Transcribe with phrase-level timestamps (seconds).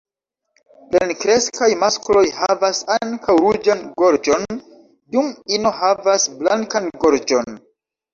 [0.93, 4.47] Plenkreskaj maskloj havas ankaŭ ruĝan gorĝon,
[5.17, 7.61] dum ino havas blankan gorĝon.